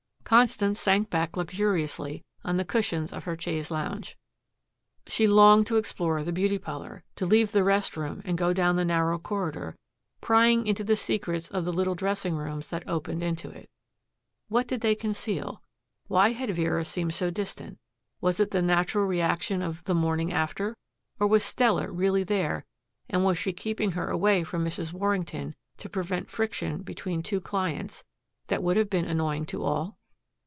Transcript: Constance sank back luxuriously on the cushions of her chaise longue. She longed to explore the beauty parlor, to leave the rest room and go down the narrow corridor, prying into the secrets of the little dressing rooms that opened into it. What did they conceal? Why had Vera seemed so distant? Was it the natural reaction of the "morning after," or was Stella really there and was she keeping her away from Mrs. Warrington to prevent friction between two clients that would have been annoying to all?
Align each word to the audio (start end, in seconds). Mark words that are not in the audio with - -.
Constance 0.23 0.79
sank 0.79 1.09
back 1.09 1.35
luxuriously 1.35 2.23
on 2.41 2.55
the 2.55 2.63
cushions 2.63 3.11
of 3.11 3.25
her 3.25 3.35
chaise 3.37 3.69
longue. 3.69 4.07
She 5.05 5.27
longed 5.27 5.67
to 5.67 5.75
explore 5.75 6.23
the 6.23 6.31
beauty 6.31 6.57
parlor, 6.57 7.03
to 7.17 7.25
leave 7.25 7.51
the 7.51 7.65
rest 7.65 7.97
room 7.97 8.21
and 8.23 8.37
go 8.37 8.53
down 8.53 8.77
the 8.77 8.85
narrow 8.85 9.19
corridor, 9.19 9.75
prying 10.21 10.65
into 10.65 10.85
the 10.85 10.95
secrets 10.95 11.49
of 11.49 11.65
the 11.65 11.73
little 11.73 11.95
dressing 11.95 12.33
rooms 12.37 12.69
that 12.69 12.87
opened 12.87 13.21
into 13.21 13.49
it. 13.49 13.69
What 14.47 14.67
did 14.69 14.79
they 14.79 14.95
conceal? 14.95 15.61
Why 16.07 16.31
had 16.31 16.49
Vera 16.55 16.85
seemed 16.85 17.13
so 17.13 17.29
distant? 17.29 17.77
Was 18.21 18.39
it 18.39 18.51
the 18.51 18.61
natural 18.61 19.05
reaction 19.05 19.61
of 19.61 19.83
the 19.83 19.93
"morning 19.93 20.31
after," 20.31 20.77
or 21.19 21.27
was 21.27 21.43
Stella 21.43 21.91
really 21.91 22.23
there 22.23 22.63
and 23.09 23.25
was 23.25 23.37
she 23.37 23.51
keeping 23.51 23.91
her 23.93 24.07
away 24.09 24.45
from 24.45 24.63
Mrs. 24.63 24.93
Warrington 24.93 25.55
to 25.75 25.89
prevent 25.89 26.31
friction 26.31 26.83
between 26.83 27.21
two 27.21 27.41
clients 27.41 28.05
that 28.47 28.63
would 28.63 28.77
have 28.77 28.89
been 28.89 29.03
annoying 29.03 29.45
to 29.47 29.65
all? 29.65 29.97